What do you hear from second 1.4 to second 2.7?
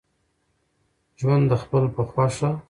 دخپل په خوښه وکړئ